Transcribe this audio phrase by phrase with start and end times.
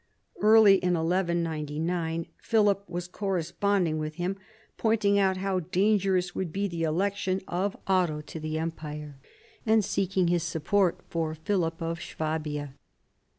[0.41, 4.35] Early in 1199 Philip was corresponding with him,
[4.75, 9.19] pointing out how dangerous would be the election of Otto to the empire,
[9.63, 12.73] and seeking his support for Philip of Swabia.